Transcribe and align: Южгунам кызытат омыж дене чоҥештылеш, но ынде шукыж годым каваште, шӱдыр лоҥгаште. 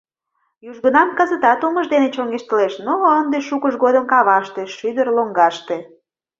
Южгунам 0.69 1.09
кызытат 1.17 1.59
омыж 1.67 1.85
дене 1.93 2.07
чоҥештылеш, 2.15 2.73
но 2.85 2.93
ынде 3.21 3.39
шукыж 3.47 3.73
годым 3.83 4.05
каваште, 4.11 4.61
шӱдыр 4.75 5.07
лоҥгаште. 5.15 5.77